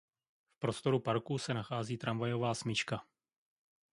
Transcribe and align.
V 0.55 0.59
prostoru 0.59 0.99
parku 0.99 1.37
se 1.37 1.53
nachází 1.53 1.97
tramvajová 1.97 2.53
smyčka. 2.53 3.05